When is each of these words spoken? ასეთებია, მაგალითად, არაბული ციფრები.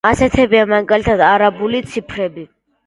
ასეთებია, 0.09 0.61
მაგალითად, 0.71 1.23
არაბული 1.29 1.85
ციფრები. 1.93 2.49